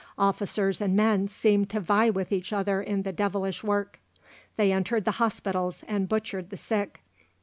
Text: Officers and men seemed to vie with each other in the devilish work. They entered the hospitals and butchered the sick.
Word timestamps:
Officers 0.17 0.81
and 0.81 0.95
men 0.95 1.27
seemed 1.27 1.69
to 1.69 1.79
vie 1.79 2.09
with 2.09 2.31
each 2.31 2.51
other 2.51 2.81
in 2.81 3.03
the 3.03 3.11
devilish 3.11 3.63
work. 3.63 3.99
They 4.57 4.71
entered 4.71 5.05
the 5.05 5.11
hospitals 5.21 5.83
and 5.87 6.09
butchered 6.09 6.49
the 6.49 6.57
sick. 6.57 7.01